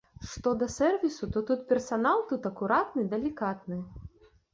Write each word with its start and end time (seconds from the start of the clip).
Што 0.29 0.51
да 0.61 0.67
сэрвісу, 0.75 1.27
то 1.35 1.43
тут 1.49 1.67
персанал 1.73 2.23
тут 2.31 2.47
акуратны, 2.51 3.05
далікатны. 3.13 3.79